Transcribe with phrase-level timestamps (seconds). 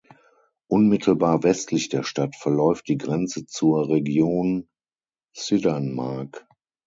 [0.67, 4.67] Unmittelbar westlich der Stadt verläuft die Grenze zur Region
[5.37, 6.47] Syddanmark.